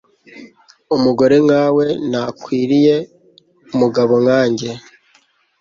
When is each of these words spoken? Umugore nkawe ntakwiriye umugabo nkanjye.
Umugore 0.95 1.35
nkawe 1.45 1.85
ntakwiriye 2.09 2.95
umugabo 3.73 4.13
nkanjye. 4.23 4.69